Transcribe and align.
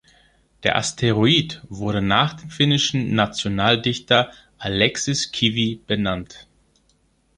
Der 0.63 0.77
Asteroid 0.77 1.61
wurde 1.69 2.01
nach 2.01 2.33
dem 2.33 2.49
finnischen 2.49 3.13
Nationaldichter 3.13 4.31
Aleksis 4.57 5.31
Kivi 5.31 5.79
benannt. 5.85 6.47